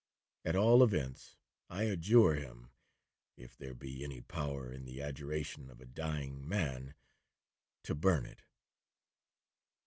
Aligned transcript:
At 0.43 0.55
all 0.55 0.81
events, 0.81 1.37
I 1.69 1.83
adjure 1.83 2.33
him, 2.33 2.71
if 3.37 3.55
there 3.55 3.75
be 3.75 4.03
any 4.03 4.19
power 4.19 4.73
in 4.73 4.85
the 4.85 4.99
adjuration 4.99 5.69
of 5.69 5.79
a 5.79 5.85
dying 5.85 6.49
man, 6.49 6.95
to 7.83 7.93
burn 7.93 8.25
it.' 8.25 8.41